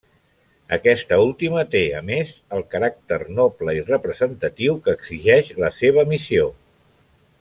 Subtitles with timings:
[0.77, 6.49] Aquesta última té, a més, el caràcter noble i representatiu que exigeix la seva missió.